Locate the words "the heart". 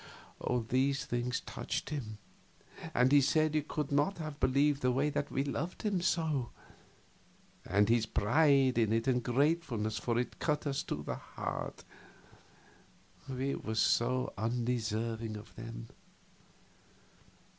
11.03-11.83